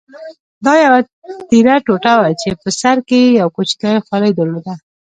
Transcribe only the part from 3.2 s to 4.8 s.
یې یو کوچنی خولۍ درلوده.